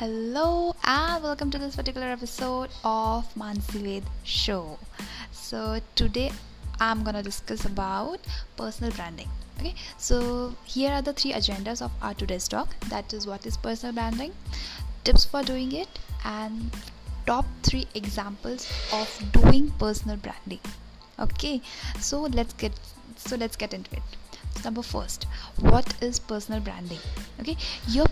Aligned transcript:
Hello 0.00 0.74
and 0.82 1.22
welcome 1.22 1.50
to 1.50 1.58
this 1.58 1.76
particular 1.76 2.06
episode 2.06 2.70
of 2.82 3.26
Mansi 3.34 3.82
Ved 3.82 4.04
Show. 4.24 4.78
So 5.30 5.78
today 5.94 6.32
I'm 6.80 7.04
gonna 7.04 7.22
discuss 7.22 7.66
about 7.66 8.18
personal 8.56 8.92
branding. 8.92 9.28
Okay, 9.58 9.74
so 9.98 10.54
here 10.64 10.90
are 10.90 11.02
the 11.02 11.12
three 11.12 11.34
agendas 11.34 11.82
of 11.82 11.92
our 12.00 12.14
today's 12.14 12.48
talk. 12.48 12.74
That 12.88 13.12
is 13.12 13.26
what 13.26 13.44
is 13.44 13.58
personal 13.58 13.94
branding, 13.94 14.32
tips 15.04 15.26
for 15.26 15.42
doing 15.42 15.72
it, 15.72 15.98
and 16.24 16.70
top 17.26 17.44
three 17.62 17.86
examples 17.94 18.72
of 18.94 19.06
doing 19.32 19.70
personal 19.72 20.16
branding. 20.16 20.60
Okay, 21.18 21.60
so 21.98 22.22
let's 22.22 22.54
get 22.54 22.72
so 23.16 23.36
let's 23.36 23.54
get 23.54 23.74
into 23.74 23.94
it. 23.94 24.64
Number 24.64 24.80
first, 24.80 25.26
what 25.58 25.94
is 26.00 26.18
personal 26.18 26.60
branding? 26.60 27.00
Okay, 27.38 27.58
your 27.86 28.06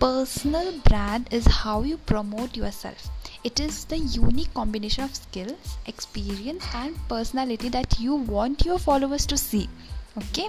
personal 0.00 0.72
brand 0.88 1.28
is 1.30 1.46
how 1.46 1.82
you 1.82 1.98
promote 1.98 2.56
yourself. 2.56 3.08
It 3.44 3.60
is 3.60 3.84
the 3.84 3.98
unique 3.98 4.52
combination 4.54 5.04
of 5.04 5.14
skills 5.14 5.76
experience 5.86 6.64
and 6.74 6.96
personality 7.08 7.68
that 7.68 8.00
you 8.00 8.14
want 8.14 8.64
your 8.64 8.78
followers 8.78 9.26
to 9.26 9.36
see. 9.36 9.68
Okay? 10.16 10.48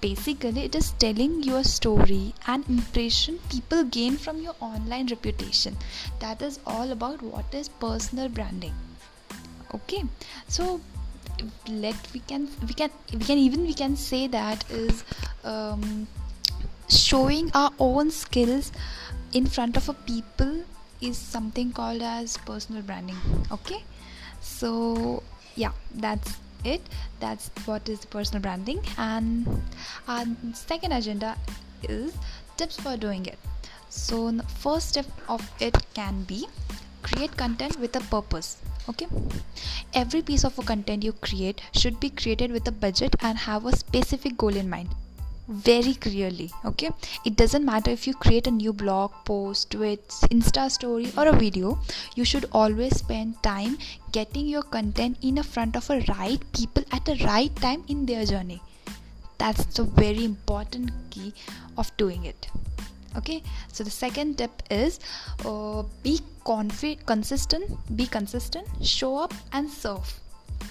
Basically 0.00 0.64
it 0.64 0.74
is 0.74 0.90
telling 1.04 1.44
your 1.44 1.62
story 1.62 2.34
and 2.48 2.68
impression 2.68 3.38
people 3.50 3.84
gain 3.84 4.16
from 4.16 4.42
your 4.42 4.56
online 4.60 5.06
reputation. 5.06 5.76
That 6.18 6.42
is 6.42 6.58
all 6.66 6.90
about 6.90 7.22
what 7.22 7.54
is 7.54 7.68
personal 7.68 8.28
branding. 8.28 8.74
Okay? 9.74 10.02
So 10.48 10.80
let 11.68 11.96
we 12.12 12.20
can 12.20 12.48
we 12.66 12.74
can 12.74 12.90
we 13.12 13.24
can 13.24 13.38
even 13.38 13.62
we 13.62 13.74
can 13.74 13.96
say 13.96 14.26
that 14.26 14.68
is 14.70 15.04
um, 15.44 16.08
showing 16.88 17.50
our 17.54 17.72
own 17.78 18.10
skills 18.10 18.72
in 19.32 19.46
front 19.46 19.76
of 19.76 19.88
a 19.88 19.94
people 19.94 20.64
is 21.00 21.18
something 21.18 21.72
called 21.72 22.02
as 22.02 22.36
personal 22.38 22.82
branding 22.82 23.16
okay? 23.50 23.84
So 24.40 25.22
yeah 25.54 25.72
that's 25.94 26.38
it. 26.64 26.82
That's 27.20 27.50
what 27.64 27.88
is 27.88 28.04
personal 28.04 28.42
branding. 28.42 28.80
And 28.98 29.62
our 30.08 30.24
second 30.54 30.92
agenda 30.92 31.36
is 31.88 32.12
tips 32.56 32.80
for 32.80 32.96
doing 32.96 33.26
it. 33.26 33.38
So 33.88 34.30
the 34.30 34.42
first 34.42 34.88
step 34.90 35.06
of 35.28 35.48
it 35.60 35.76
can 35.94 36.24
be 36.24 36.46
create 37.02 37.36
content 37.36 37.78
with 37.78 37.94
a 37.96 38.00
purpose 38.00 38.58
okay? 38.88 39.06
Every 39.94 40.22
piece 40.22 40.44
of 40.44 40.58
a 40.58 40.62
content 40.62 41.04
you 41.04 41.12
create 41.12 41.60
should 41.72 42.00
be 42.00 42.10
created 42.10 42.50
with 42.50 42.66
a 42.68 42.72
budget 42.72 43.14
and 43.20 43.38
have 43.38 43.66
a 43.66 43.76
specific 43.76 44.36
goal 44.36 44.56
in 44.56 44.68
mind 44.68 44.88
very 45.48 45.94
clearly 45.94 46.50
okay? 46.64 46.90
It 47.24 47.36
doesn't 47.36 47.64
matter 47.64 47.90
if 47.90 48.06
you 48.06 48.14
create 48.14 48.46
a 48.46 48.50
new 48.50 48.72
blog 48.72 49.12
post 49.24 49.70
tweets 49.70 50.20
insta 50.28 50.70
story 50.70 51.12
or 51.16 51.28
a 51.28 51.32
video 51.32 51.78
you 52.14 52.24
should 52.24 52.46
always 52.52 52.96
spend 52.96 53.42
time 53.42 53.78
getting 54.12 54.46
your 54.46 54.62
content 54.62 55.18
in 55.22 55.42
front 55.42 55.76
of 55.76 55.88
a 55.90 56.00
right 56.08 56.40
people 56.52 56.84
at 56.92 57.04
the 57.04 57.16
right 57.24 57.54
time 57.56 57.84
in 57.88 58.06
their 58.06 58.24
journey. 58.24 58.60
That's 59.38 59.64
the 59.66 59.84
very 59.84 60.24
important 60.24 60.90
key 61.10 61.34
of 61.76 61.94
doing 61.96 62.24
it 62.24 62.48
okay? 63.16 63.42
So 63.72 63.84
the 63.84 63.90
second 63.90 64.38
tip 64.38 64.62
is 64.70 65.00
uh, 65.44 65.82
be 66.02 66.20
confi- 66.44 67.04
consistent 67.06 67.70
be 67.96 68.06
consistent 68.06 68.66
show 68.82 69.16
up 69.16 69.34
and 69.52 69.70
serve 69.70 70.20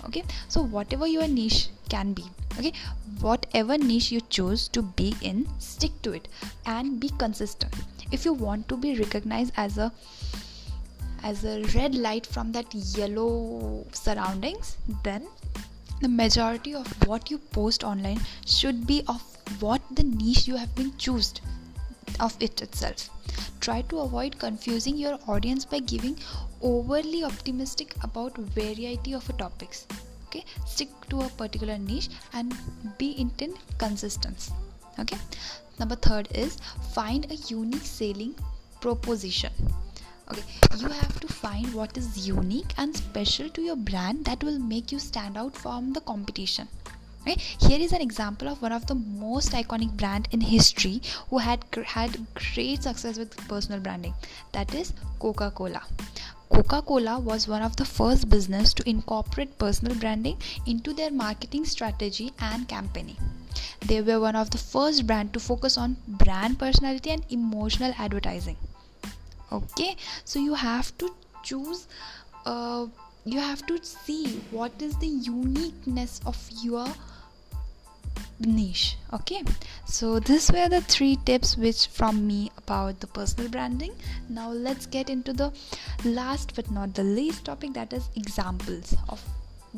okay? 0.05 0.23
So 0.47 0.63
whatever 0.63 1.07
your 1.07 1.27
niche 1.27 1.69
can 1.89 2.13
be. 2.13 2.25
Okay? 2.57 2.73
Whatever 3.19 3.77
niche 3.77 4.11
you 4.11 4.21
choose 4.21 4.67
to 4.69 4.81
be 4.81 5.15
in 5.21 5.47
stick 5.59 5.91
to 6.03 6.13
it 6.13 6.27
and 6.65 6.99
be 6.99 7.09
consistent. 7.17 7.73
If 8.11 8.25
you 8.25 8.33
want 8.33 8.69
to 8.69 8.77
be 8.77 8.97
recognized 8.97 9.53
as 9.57 9.77
a 9.77 9.91
as 11.23 11.43
a 11.43 11.63
red 11.73 11.95
light 11.95 12.25
from 12.25 12.51
that 12.51 12.73
yellow 12.73 13.83
surroundings 13.91 14.77
then 15.03 15.27
the 16.01 16.07
majority 16.07 16.75
of 16.75 16.87
what 17.07 17.31
you 17.31 17.37
post 17.37 17.83
online 17.83 18.19
should 18.45 18.85
be 18.85 19.01
of 19.07 19.21
what 19.59 19.81
the 19.95 20.03
niche 20.03 20.47
you 20.47 20.55
have 20.55 20.75
been 20.75 20.95
chosen 20.97 21.43
of 22.19 22.35
it 22.39 22.61
itself. 22.61 23.09
Try 23.59 23.81
to 23.83 23.99
avoid 23.99 24.37
confusing 24.37 24.97
your 24.97 25.17
audience 25.27 25.65
by 25.65 25.79
giving 25.79 26.17
overly 26.61 27.23
optimistic 27.23 27.95
about 28.03 28.37
variety 28.37 29.13
of 29.13 29.37
topics 29.37 29.87
okay 30.27 30.43
stick 30.65 30.89
to 31.09 31.21
a 31.21 31.29
particular 31.41 31.77
niche 31.77 32.09
and 32.33 32.53
be 32.97 33.09
intent 33.19 33.57
consistent 33.77 34.49
okay 34.99 35.17
number 35.79 35.95
third 35.95 36.27
is 36.31 36.57
find 36.93 37.31
a 37.31 37.35
unique 37.47 37.89
selling 37.97 38.35
proposition 38.81 39.51
okay 40.31 40.43
you 40.77 40.87
have 40.87 41.19
to 41.19 41.27
find 41.27 41.73
what 41.73 41.97
is 41.97 42.27
unique 42.27 42.73
and 42.77 42.95
special 42.95 43.49
to 43.49 43.61
your 43.61 43.75
brand 43.75 44.25
that 44.25 44.43
will 44.43 44.59
make 44.59 44.91
you 44.91 44.99
stand 44.99 45.37
out 45.37 45.55
from 45.55 45.93
the 45.93 46.01
competition 46.01 46.67
Right? 47.25 47.41
Here 47.41 47.79
is 47.79 47.91
an 47.91 48.01
example 48.01 48.47
of 48.47 48.61
one 48.61 48.71
of 48.71 48.85
the 48.85 48.93
most 48.93 49.51
iconic 49.53 49.97
brand 49.97 50.27
in 50.31 50.41
history 50.41 51.01
who 51.29 51.39
had 51.39 51.65
had 51.83 52.19
great 52.35 52.83
success 52.83 53.17
with 53.17 53.35
personal 53.47 53.79
branding. 53.79 54.13
That 54.51 54.75
is 54.75 54.93
Coca-Cola. 55.17 55.81
Coca-Cola 56.49 57.19
was 57.19 57.47
one 57.47 57.61
of 57.61 57.75
the 57.75 57.85
first 57.85 58.29
business 58.29 58.73
to 58.73 58.89
incorporate 58.89 59.57
personal 59.57 59.95
branding 59.95 60.37
into 60.65 60.93
their 60.93 61.11
marketing 61.11 61.65
strategy 61.65 62.31
and 62.39 62.67
campaigning. 62.67 63.17
They 63.85 64.01
were 64.01 64.19
one 64.19 64.35
of 64.35 64.51
the 64.51 64.57
first 64.57 65.07
brand 65.07 65.33
to 65.33 65.39
focus 65.39 65.77
on 65.77 65.97
brand 66.07 66.59
personality 66.59 67.11
and 67.11 67.25
emotional 67.29 67.93
advertising. 67.97 68.57
Okay, 69.51 69.95
so 70.23 70.39
you 70.39 70.53
have 70.53 70.97
to 70.97 71.13
choose 71.43 71.87
uh, 72.45 72.87
you 73.25 73.39
have 73.39 73.65
to 73.65 73.83
see 73.83 74.41
what 74.51 74.71
is 74.79 74.95
the 74.97 75.07
uniqueness 75.07 76.21
of 76.25 76.37
your 76.61 76.87
niche 78.39 78.97
okay? 79.13 79.43
So 79.85 80.19
this 80.19 80.51
were 80.51 80.67
the 80.69 80.81
three 80.81 81.17
tips 81.25 81.55
which 81.57 81.87
from 81.87 82.27
me 82.27 82.51
about 82.57 82.99
the 82.99 83.07
personal 83.07 83.49
branding. 83.49 83.93
Now 84.29 84.51
let's 84.51 84.85
get 84.85 85.09
into 85.09 85.33
the 85.33 85.53
last 86.03 86.55
but 86.55 86.69
not 86.71 86.93
the 86.93 87.03
least 87.03 87.45
topic 87.45 87.73
that 87.73 87.93
is 87.93 88.09
examples 88.15 88.95
of 89.09 89.23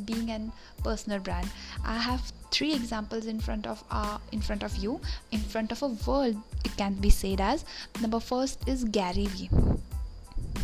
being 0.05 0.29
an 0.29 0.51
personal 0.83 1.19
brand. 1.19 1.49
I 1.83 1.97
have 1.97 2.21
three 2.51 2.73
examples 2.73 3.25
in 3.25 3.39
front 3.39 3.67
of 3.67 3.83
uh, 3.91 4.17
in 4.31 4.41
front 4.41 4.63
of 4.63 4.75
you 4.77 4.99
in 5.31 5.39
front 5.39 5.71
of 5.71 5.81
a 5.81 5.87
world 5.87 6.35
it 6.65 6.75
can 6.77 6.93
be 6.95 7.09
said 7.09 7.41
as. 7.41 7.65
Number 8.01 8.19
first 8.19 8.67
is 8.67 8.83
gary 8.83 9.25
vee 9.27 9.49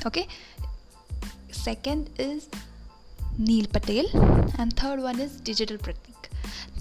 okay? 0.06 0.28
Second 1.52 2.10
is 2.18 2.50
neil 3.38 3.66
patel 3.68 4.06
and 4.60 4.76
third 4.76 5.02
one 5.02 5.20
is 5.20 5.38
digital 5.42 5.78
pratik 5.78 6.23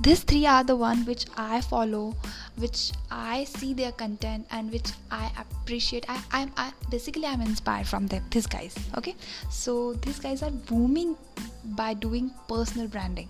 these 0.01 0.23
three 0.25 0.47
are 0.47 0.65
the 0.65 0.75
one 0.75 1.05
which 1.05 1.27
i 1.37 1.61
follow 1.61 2.15
which 2.57 2.93
i 3.11 3.45
see 3.45 3.73
their 3.75 3.93
content 3.93 4.47
and 4.51 4.71
which 4.73 4.91
i 5.11 5.31
appreciate. 5.39 6.05
I 6.09 6.21
i'm 6.33 6.53
I, 6.57 6.73
basically 6.91 7.27
i'm 7.27 7.41
inspired 7.41 7.87
from 7.87 8.07
them 8.07 8.25
these 8.31 8.47
guys 8.47 8.75
okay? 8.97 9.15
So 9.51 9.95
these 9.95 10.19
guys 10.19 10.43
are 10.43 10.51
booming 10.51 11.17
by 11.65 11.95
doing 11.95 12.31
personal 12.49 12.89
branding 12.89 13.29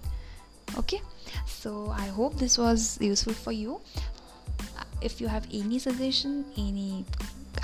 okay? 0.79 1.01
So 1.47 1.91
i 1.97 2.07
hope 2.07 2.39
this 2.39 2.59
was 2.59 2.99
useful 3.01 3.35
for 3.35 3.53
you. 3.53 3.81
If 5.01 5.21
you 5.21 5.27
have 5.27 5.47
any 5.53 5.79
suggestion 5.79 6.45
any 6.57 7.05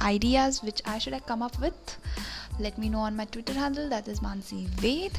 ideas 0.01 0.63
which 0.63 0.83
i 0.85 0.99
should 0.99 1.13
have 1.13 1.27
come 1.27 1.43
up 1.43 1.59
with 1.61 1.97
let 2.59 2.77
me 2.79 2.89
know 2.89 2.99
on 2.99 3.17
my 3.17 3.25
twitter 3.25 3.53
handle 3.53 3.89
that 3.89 4.07
is 4.09 4.21
mansi 4.21 4.67
ved. 4.69 5.13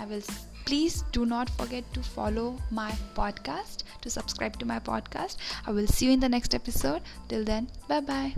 I 0.00 0.04
will 0.06 0.22
please 0.68 1.02
do 1.12 1.24
not 1.24 1.48
forget 1.58 1.84
to 1.94 2.02
follow 2.02 2.46
my 2.70 2.90
podcast 3.18 3.84
to 4.02 4.10
subscribe 4.10 4.58
to 4.58 4.66
my 4.66 4.78
podcast. 4.78 5.38
I 5.66 5.70
will 5.70 5.86
see 5.86 6.06
you 6.06 6.12
in 6.12 6.20
the 6.20 6.28
next 6.28 6.54
episode. 6.54 7.00
Till 7.28 7.42
then 7.42 7.68
bye 7.88 8.00
bye 8.00 8.34